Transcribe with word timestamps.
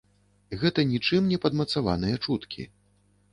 Гэта 0.61 0.85
ні 0.91 1.01
чым 1.07 1.27
не 1.33 1.39
падмацаваныя 1.43 2.15
чуткі. 2.25 2.67